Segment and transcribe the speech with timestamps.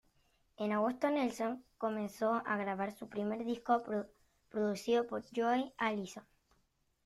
[0.57, 3.83] En agosto, Nelson comenzó a grabar su primer disco,
[4.49, 6.25] producido por Joe Allison.